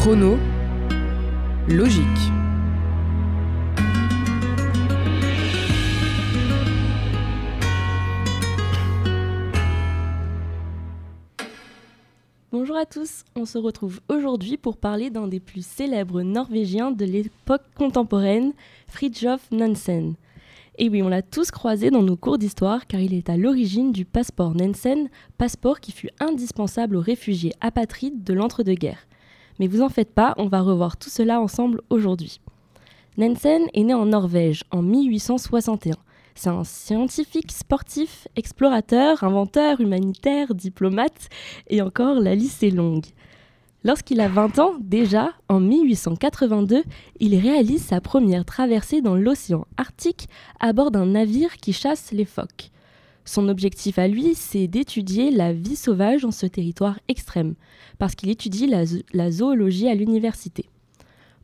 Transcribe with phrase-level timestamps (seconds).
[0.00, 0.38] Chrono.
[1.68, 2.04] Logique.
[12.52, 17.04] Bonjour à tous, on se retrouve aujourd'hui pour parler d'un des plus célèbres Norvégiens de
[17.04, 18.52] l'époque contemporaine,
[18.86, 20.14] Fridtjof Nansen.
[20.78, 23.90] Et oui, on l'a tous croisé dans nos cours d'histoire car il est à l'origine
[23.90, 25.08] du passeport Nansen,
[25.38, 29.07] passeport qui fut indispensable aux réfugiés apatrides de l'entre-deux-guerres.
[29.58, 32.40] Mais vous en faites pas, on va revoir tout cela ensemble aujourd'hui.
[33.16, 35.96] Nansen est né en Norvège en 1861.
[36.34, 41.28] C'est un scientifique, sportif, explorateur, inventeur, humanitaire, diplomate,
[41.68, 43.06] et encore la liste est longue.
[43.84, 46.84] Lorsqu'il a 20 ans, déjà, en 1882,
[47.18, 50.28] il réalise sa première traversée dans l'océan Arctique
[50.60, 52.70] à bord d'un navire qui chasse les phoques.
[53.28, 57.56] Son objectif à lui, c'est d'étudier la vie sauvage dans ce territoire extrême,
[57.98, 58.66] parce qu'il étudie
[59.12, 60.70] la, zoologie à l'université.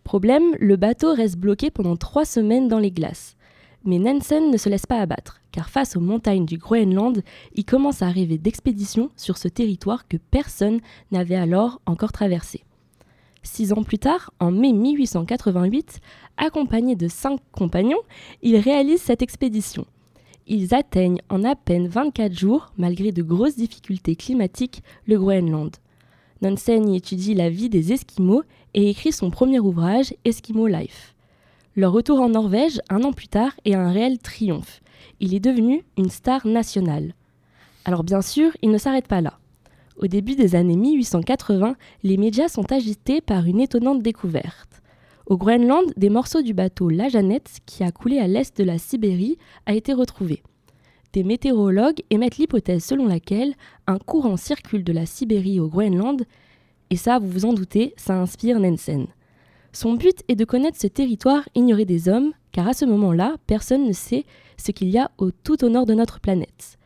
[0.03, 3.37] Problème, le bateau reste bloqué pendant trois semaines dans les glaces.
[3.85, 7.23] Mais Nansen ne se laisse pas abattre, car face aux montagnes du Groenland,
[7.55, 10.81] il commence à rêver d'expéditions sur ce territoire que personne
[11.13, 12.65] n'avait alors encore traversé.
[13.43, 16.01] Six ans plus tard, en mai 1888,
[16.39, 18.01] accompagné de cinq compagnons,
[18.41, 19.85] il réalise cette expédition.
[20.47, 25.75] Ils atteignent en à peine 24 jours, malgré de grosses difficultés climatiques, le Groenland.
[26.43, 28.43] Nansen y étudie la vie des Esquimaux
[28.75, 31.15] et écrit son premier ouvrage, Eskimo Life.
[31.77, 34.83] Leur retour en Norvège, un an plus tard, est un réel triomphe.
[35.21, 37.15] Il est devenu une star nationale.
[37.87, 39.39] Alors bien sûr, il ne s'arrête pas là.
[39.97, 44.74] Au début des années 1880, les médias sont agités par une étonnante découverte.
[45.27, 48.77] Au Groenland, des morceaux du bateau La Jeannette, qui a coulé à l'est de la
[48.77, 50.43] Sibérie, a été retrouvé.
[51.15, 53.55] Des météorologues émettent l'hypothèse selon laquelle
[53.87, 56.27] un courant circule de la Sibérie au Groenland,
[56.91, 59.07] et ça, vous vous en doutez, ça inspire Nansen.
[59.73, 63.87] Son but est de connaître ce territoire ignoré des hommes, car à ce moment-là, personne
[63.87, 64.27] ne sait
[64.59, 66.77] ce qu'il y a au, tout au nord de notre planète.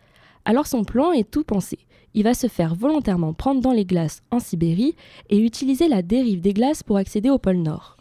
[0.45, 1.81] Alors son plan est tout pensé.
[2.15, 4.95] Il va se faire volontairement prendre dans les glaces en Sibérie
[5.29, 7.98] et utiliser la dérive des glaces pour accéder au pôle Nord.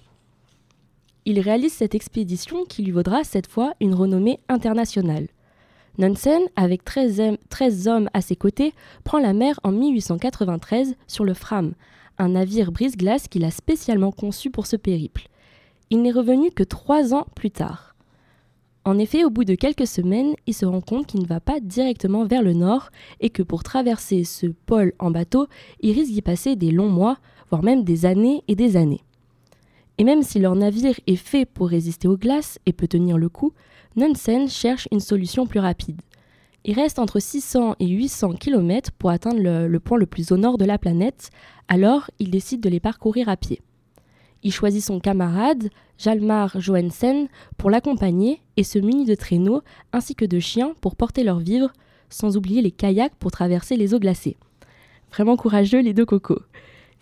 [1.30, 5.28] Il réalise cette expédition qui lui vaudra cette fois une renommée internationale.
[5.98, 8.74] Nansen, avec 13, 13 hommes à ses côtés,
[9.04, 11.74] prend la mer en 1893 sur le Fram,
[12.18, 15.28] un navire brise-glace qu'il a spécialement conçu pour ce périple.
[15.90, 17.98] Il n'est revenu que trois ans plus tard.
[18.86, 21.60] En effet, au bout de quelques semaines, il se rend compte qu'il ne va pas
[21.60, 22.90] directement vers le nord
[23.20, 25.48] et que pour traverser ce pôle en bateau,
[25.82, 27.18] il risque d'y passer des longs mois,
[27.50, 29.02] voire même des années et des années.
[29.98, 33.30] Et même si leur navire est fait pour résister aux glaces et peut tenir le
[33.30, 33.54] coup,
[33.96, 36.02] Nansen cherche une solution plus rapide.
[36.66, 40.58] Il reste entre 600 et 800 km pour atteindre le, point le plus au nord
[40.58, 41.30] de la planète,
[41.68, 43.62] alors il décide de les parcourir à pied.
[44.44, 49.62] Il choisit son camarade, Jalmar Johansen, pour l'accompagner et se munit de traîneaux
[49.94, 51.74] ainsi que de chiens pour porter leurs vivres,
[52.10, 54.38] sans oublier les kayaks pour traverser les eaux glacées.
[55.12, 56.42] Vraiment courageux les deux cocos.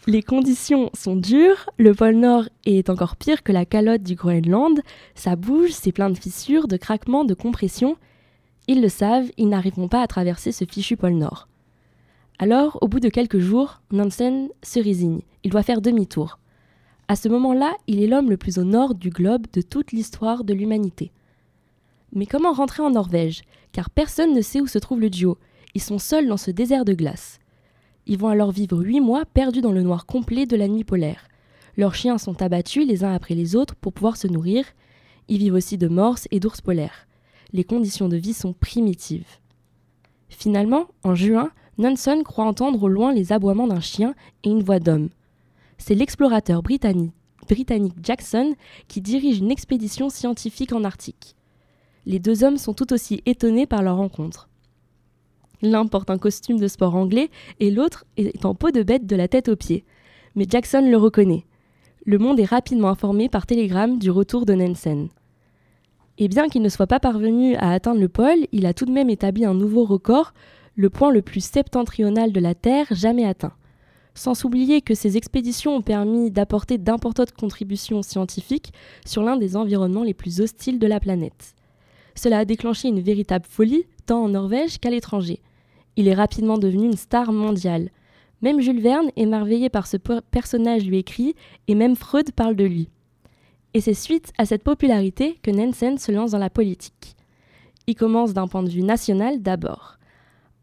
[0.07, 4.79] Les conditions sont dures, le pôle Nord est encore pire que la calotte du Groenland,
[5.16, 7.97] ça bouge, c'est plein de fissures, de craquements, de compressions,
[8.67, 11.47] ils le savent, ils n'arriveront pas à traverser ce fichu pôle Nord.
[12.38, 15.21] Alors, au bout de quelques jours, Nansen se résigne.
[15.43, 16.37] Il doit faire demi-tour.
[17.07, 20.43] À ce moment-là, il est l'homme le plus au nord du globe de toute l'histoire
[20.43, 21.11] de l'humanité.
[22.13, 23.43] Mais comment rentrer en Norvège?
[23.72, 25.37] Car personne ne sait où se trouve le duo.
[25.73, 27.39] Ils sont seuls dans ce désert de glace.
[28.07, 31.27] Ils vont alors vivre huit mois perdus dans le noir complet de la nuit polaire.
[31.77, 34.66] Leurs chiens sont abattus les uns après les autres pour pouvoir se nourrir.
[35.27, 37.05] Ils vivent aussi de morses et d'ours polaires
[37.55, 39.39] les conditions de vie sont primitives.
[40.27, 44.79] Finalement, en juin, Nansen croit entendre au loin les aboiements d'un chien et une voix
[44.79, 45.09] d'homme.
[45.77, 47.13] C'est l'explorateur britannique,
[47.47, 48.55] britannique Jackson
[48.87, 51.35] qui dirige une expédition scientifique en Arctique.
[52.05, 54.49] Les deux hommes sont tout aussi étonnés par leur rencontre.
[55.61, 57.29] L'un porte un costume de sport anglais
[57.59, 59.85] et l'autre est en peau de bête de la tête aux pieds.
[60.35, 61.46] Mais Jackson le reconnaît.
[62.05, 65.09] Le monde est rapidement informé par télégramme du retour de Nansen.
[66.17, 68.91] Et bien qu'il ne soit pas parvenu à atteindre le pôle, il a tout de
[68.91, 70.34] même établi un nouveau record,
[70.75, 73.53] le point le plus septentrional de la Terre jamais atteint.
[74.13, 78.72] Sans s'oublier que ces expéditions ont permis d'apporter d'importantes contributions scientifiques
[79.05, 81.53] sur l'un des environnements les plus hostiles de la planète.
[82.16, 85.41] Cela a déclenché une véritable folie, tant en Norvège qu'à l'étranger.
[85.97, 87.90] Il est rapidement devenu une star mondiale.
[88.41, 91.35] Même Jules Verne, émerveillé par ce personnage, lui écrit,
[91.67, 92.90] et même Freud parle de lui.
[93.73, 97.16] Et c'est suite à cette popularité que Nansen se lance dans la politique.
[97.88, 99.97] Il commence d'un point de vue national d'abord.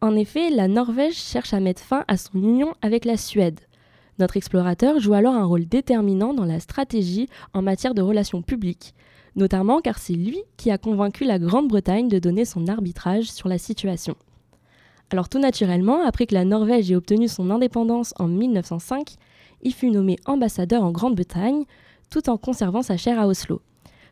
[0.00, 3.60] En effet, la Norvège cherche à mettre fin à son union avec la Suède.
[4.18, 8.94] Notre explorateur joue alors un rôle déterminant dans la stratégie en matière de relations publiques,
[9.36, 13.58] notamment car c'est lui qui a convaincu la Grande-Bretagne de donner son arbitrage sur la
[13.58, 14.16] situation.
[15.10, 19.16] Alors tout naturellement, après que la Norvège ait obtenu son indépendance en 1905,
[19.62, 21.64] il fut nommé ambassadeur en Grande-Bretagne,
[22.10, 23.60] tout en conservant sa chaire à Oslo.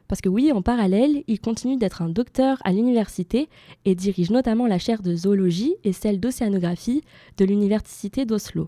[0.08, 3.49] Parce que oui, en parallèle, il continue d'être un docteur à l'université
[3.84, 7.02] et dirige notamment la chaire de zoologie et celle d'océanographie
[7.37, 8.67] de l'université d'Oslo.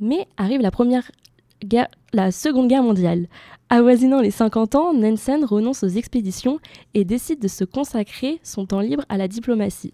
[0.00, 1.10] Mais arrive la, première
[2.12, 3.26] la Seconde Guerre mondiale.
[3.70, 6.58] Avoisinant les 50 ans, Nansen renonce aux expéditions
[6.94, 9.92] et décide de se consacrer son temps libre à la diplomatie.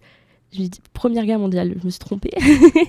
[0.53, 2.31] J'ai dit Première Guerre mondiale, je me suis trompée.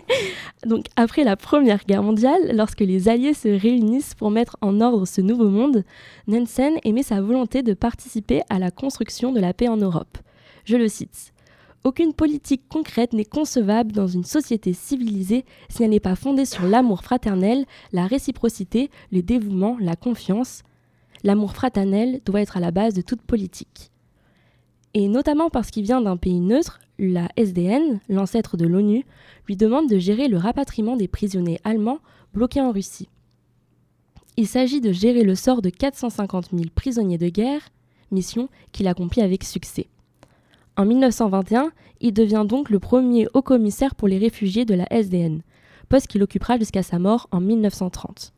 [0.67, 5.07] Donc après la Première Guerre mondiale, lorsque les Alliés se réunissent pour mettre en ordre
[5.07, 5.83] ce nouveau monde,
[6.27, 10.19] Nansen émet sa volonté de participer à la construction de la paix en Europe.
[10.65, 11.33] Je le cite.
[11.85, 16.65] Aucune politique concrète n'est concevable dans une société civilisée si elle n'est pas fondée sur
[16.65, 20.63] l'amour fraternel, la réciprocité, le dévouement, la confiance.
[21.23, 23.91] L'amour fraternel doit être à la base de toute politique.
[24.95, 29.05] Et notamment parce qu'il vient d'un pays neutre, la SDN, l'ancêtre de l'ONU,
[29.45, 31.99] lui demande de gérer le rapatriement des prisonniers allemands
[32.33, 33.09] bloqués en Russie.
[34.37, 37.69] Il s'agit de gérer le sort de 450 000 prisonniers de guerre,
[38.09, 39.87] mission qu'il accomplit avec succès.
[40.77, 45.41] En 1921, il devient donc le premier haut commissaire pour les réfugiés de la SDN,
[45.87, 48.33] poste qu'il occupera jusqu'à sa mort en 1930.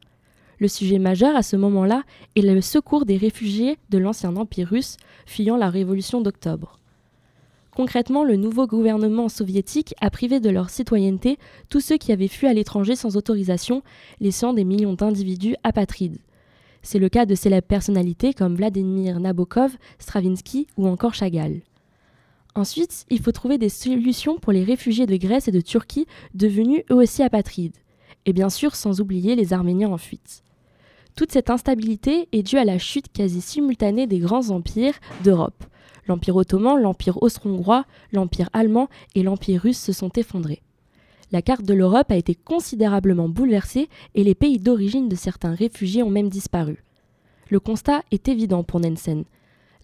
[0.60, 2.04] Le sujet majeur à ce moment-là
[2.36, 6.80] est le secours des réfugiés de l'ancien empire russe fuyant la révolution d'octobre.
[7.76, 11.38] Concrètement, le nouveau gouvernement soviétique a privé de leur citoyenneté
[11.70, 13.82] tous ceux qui avaient fui à l'étranger sans autorisation,
[14.20, 16.18] laissant des millions d'individus apatrides.
[16.82, 21.62] C'est le cas de célèbres personnalités comme Vladimir Nabokov, Stravinsky ou encore Chagall.
[22.58, 26.82] Ensuite, il faut trouver des solutions pour les réfugiés de Grèce et de Turquie devenus
[26.90, 27.78] eux aussi apatrides.
[28.26, 30.44] Et bien sûr, sans oublier les Arméniens en fuite.
[31.16, 35.66] Toute cette instabilité est due à la chute quasi simultanée des grands empires d'Europe.
[36.08, 40.64] L'Empire ottoman, l'Empire austro-hongrois, l'Empire allemand et l'Empire russe se sont effondrés.
[41.32, 46.02] La carte de l'Europe a été considérablement bouleversée et les pays d'origine de certains réfugiés
[46.02, 46.84] ont même disparu.
[47.52, 49.26] Le constat est évident pour Nansen.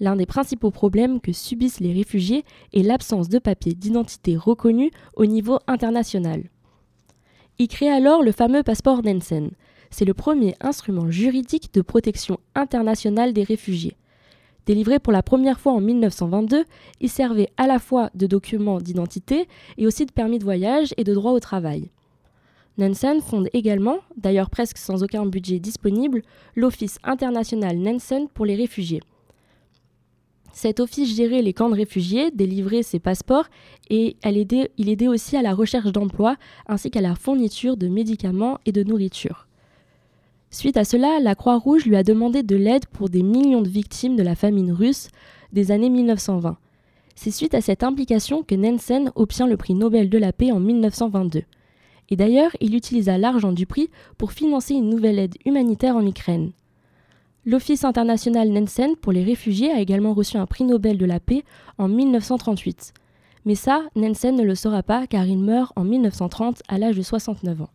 [0.04, 5.26] L'un des principaux problèmes que subissent les réfugiés est l'absence de papiers d'identité reconnus au
[5.26, 6.44] niveau international.
[7.58, 9.52] Il crée alors le fameux passeport Nansen.
[9.92, 13.96] C'est le premier instrument juridique de protection internationale des réfugiés.
[14.66, 16.66] Délivré pour la première fois en 1922,
[17.00, 19.48] il servait à la fois de document d'identité
[19.78, 21.92] et aussi de permis de voyage et de droit au travail.
[22.78, 26.24] Nansen fonde également, d'ailleurs presque sans aucun budget disponible,
[26.58, 29.00] l'Office international Nansen pour les réfugiés.
[30.54, 33.48] Cet office gérait les camps de réfugiés, délivrait ses passeports
[33.90, 38.72] et il aidait aussi à la recherche d'emploi ainsi qu'à la fourniture de médicaments et
[38.72, 39.48] de nourriture.
[40.52, 44.16] Suite à cela, la Croix-Rouge lui a demandé de l'aide pour des millions de victimes
[44.16, 45.10] de la famine russe
[45.52, 46.58] des années 1920.
[47.16, 50.60] C'est suite à cette implication que Nansen obtient le prix Nobel de la paix en
[50.60, 51.42] 1922.
[52.10, 53.90] Et d'ailleurs, il utilisa l'argent du prix
[54.20, 56.52] pour financer une nouvelle aide humanitaire en Ukraine.
[57.46, 61.44] L'Office international Nansen pour les réfugiés a également reçu un prix Nobel de la paix
[61.78, 62.94] en 1938.
[63.46, 67.02] Mais ça, Nansen ne le saura pas car il meurt en 1930 à l'âge de
[67.02, 67.70] 69 ans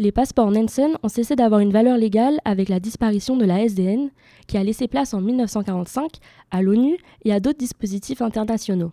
[0.00, 4.08] les passeports Nansen ont cessé d'avoir une valeur légale avec la disparition de la SDN,
[4.46, 6.12] qui a laissé place en 1945
[6.50, 6.96] à l'ONU
[7.26, 8.92] et à d'autres dispositifs internationaux.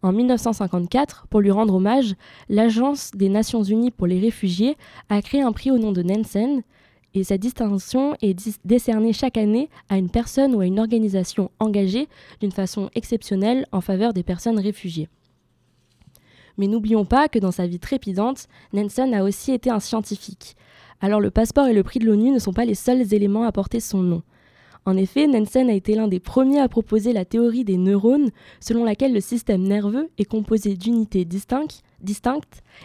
[0.00, 2.14] En 1954, pour lui rendre hommage,
[2.48, 4.76] l'Agence des Nations Unies pour les réfugiés
[5.08, 6.62] a créé un prix au nom de Nansen,
[7.14, 12.08] et cette distinction est décernée chaque année à une personne ou à une organisation engagée
[12.40, 15.08] d'une façon exceptionnelle en faveur des personnes réfugiées.
[16.58, 20.56] Mais n'oublions pas que dans sa vie trépidante, Nansen a aussi été un scientifique.
[21.00, 23.52] Alors le passeport et le prix de l'ONU ne sont pas les seuls éléments à
[23.52, 24.22] porter son nom.
[24.84, 28.84] En effet, Nansen a été l'un des premiers à proposer la théorie des neurones, selon
[28.84, 31.82] laquelle le système nerveux est composé d'unités distinctes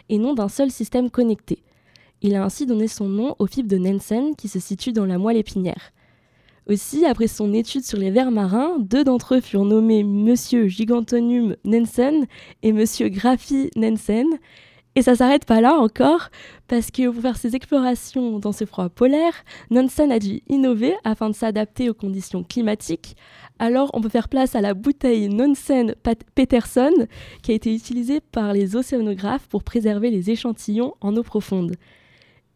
[0.10, 1.63] et non d'un seul système connecté.
[2.25, 5.18] Il a ainsi donné son nom aux fibres de Nansen qui se situent dans la
[5.18, 5.92] moelle épinière.
[6.70, 11.58] Aussi, après son étude sur les vers marins, deux d'entre eux furent nommés Monsieur Gigantonum
[11.65, 12.25] Nansen
[12.62, 14.27] et Monsieur Graphi Nansen.
[14.96, 16.30] Et ça s'arrête pas là encore,
[16.70, 19.34] parce que pour faire ses explorations dans ce froid polaire,
[19.70, 23.18] Nansen a dû innover afin de s'adapter aux conditions climatiques.
[23.60, 25.94] Alors on peut faire place à la bouteille Nansen
[26.36, 26.94] Peterson,
[27.42, 31.75] qui a été utilisée par les océanographes pour préserver les échantillons en eau profonde.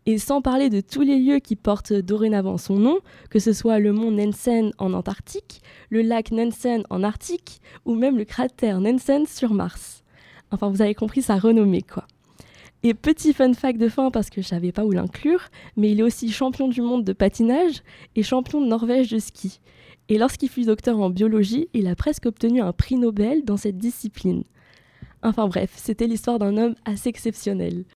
[0.09, 2.99] Et sans parler de tous les lieux qui portent dorénavant son nom,
[3.29, 8.17] que ce soit le mont Nansen en Antarctique, le lac Nansen en Arctique ou même
[8.17, 10.05] le cratère Nansen sur Mars.
[10.49, 12.07] Enfin, vous avez compris sa renommée, quoi.
[12.83, 15.99] Et petit fun fact de fin parce que je savais pas où l'inclure, mais il
[15.99, 17.83] est aussi champion du monde de patinage
[18.15, 19.59] et champion de Norvège de ski.
[20.07, 23.77] Et lorsqu'il fut docteur en biologie, il a presque obtenu un prix Nobel dans cette
[23.77, 24.45] discipline.
[25.21, 27.83] Enfin bref, c'était l'histoire d'un homme assez exceptionnel.